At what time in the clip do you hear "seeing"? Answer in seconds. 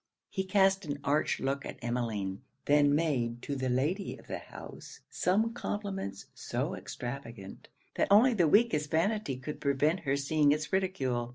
10.17-10.51